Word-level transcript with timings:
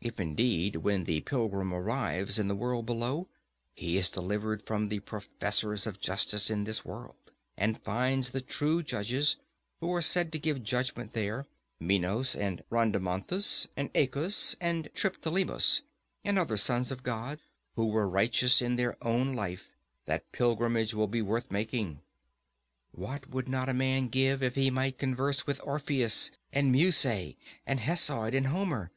If 0.00 0.18
indeed 0.18 0.76
when 0.76 1.04
the 1.04 1.20
pilgrim 1.20 1.74
arrives 1.74 2.38
in 2.38 2.48
the 2.48 2.54
world 2.54 2.86
below, 2.86 3.28
he 3.74 3.98
is 3.98 4.08
delivered 4.08 4.62
from 4.62 4.86
the 4.86 5.00
professors 5.00 5.86
of 5.86 6.00
justice 6.00 6.48
in 6.48 6.64
this 6.64 6.86
world, 6.86 7.32
and 7.54 7.78
finds 7.78 8.30
the 8.30 8.40
true 8.40 8.82
judges 8.82 9.36
who 9.82 9.92
are 9.92 10.00
said 10.00 10.32
to 10.32 10.38
give 10.38 10.64
judgment 10.64 11.12
there, 11.12 11.44
Minos 11.78 12.34
and 12.34 12.64
Rhadamanthus 12.70 13.68
and 13.76 13.90
Aeacus 13.94 14.56
and 14.58 14.88
Triptolemus, 14.94 15.82
and 16.24 16.38
other 16.38 16.56
sons 16.56 16.90
of 16.90 17.02
God 17.02 17.38
who 17.76 17.88
were 17.88 18.08
righteous 18.08 18.62
in 18.62 18.76
their 18.76 18.96
own 19.04 19.34
life, 19.34 19.68
that 20.06 20.32
pilgrimage 20.32 20.94
will 20.94 21.08
be 21.08 21.20
worth 21.20 21.50
making. 21.50 22.00
What 22.92 23.28
would 23.28 23.50
not 23.50 23.68
a 23.68 23.74
man 23.74 24.08
give 24.08 24.42
if 24.42 24.54
he 24.54 24.70
might 24.70 24.96
converse 24.96 25.46
with 25.46 25.60
Orpheus 25.62 26.30
and 26.54 26.72
Musaeus 26.72 27.34
and 27.66 27.80
Hesiod 27.80 28.32
and 28.32 28.46
Homer? 28.46 28.90